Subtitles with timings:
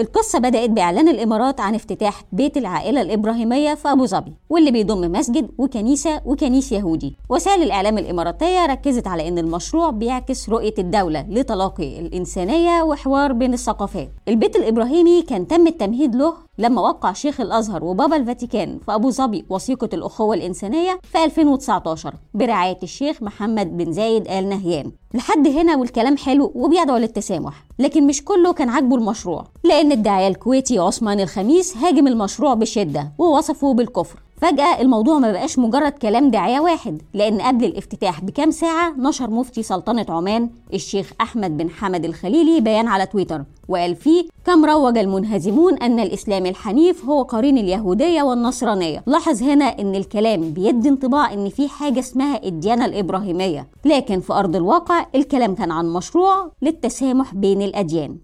[0.00, 5.50] القصة بدأت بإعلان الإمارات عن افتتاح بيت العائلة الإبراهيمية في أبو ظبي واللي بيضم مسجد
[5.58, 7.16] وكنيسة وكنيس يهودي.
[7.28, 14.08] وسائل الإعلام الإماراتية ركزت على أن المشروع بيعكس رؤية الدولة لتلاقي الإنسانية وحوار بين الثقافات.
[14.28, 19.44] البيت الإبراهيمي كان تم التمهيد له لما وقع شيخ الأزهر وبابا الفاتيكان في أبو ظبي
[19.50, 24.92] وثيقة الأخوة الإنسانية في 2019 برعاية الشيخ محمد بن زايد آل نهيان.
[25.14, 27.64] لحد هنا والكلام حلو وبيدعو للتسامح.
[27.78, 33.74] لكن مش كله كان عاجبه المشروع لأن الداعية الكويتي عثمان الخميس هاجم المشروع بشدة ووصفه
[33.74, 34.18] بالكفر.
[34.42, 39.62] فجأة الموضوع ما بقاش مجرد كلام داعية واحد لأن قبل الافتتاح بكام ساعة نشر مفتي
[39.62, 45.74] سلطنة عمان الشيخ أحمد بن حمد الخليلي بيان على تويتر وقال فيه كم روج المنهزمون
[45.78, 51.68] أن الإسلام الحنيف هو قرين اليهودية والنصرانية لاحظ هنا أن الكلام بيدي انطباع أن في
[51.68, 58.16] حاجة اسمها الديانة الإبراهيمية لكن في أرض الواقع الكلام كان عن مشروع للتسامح بين الأديان.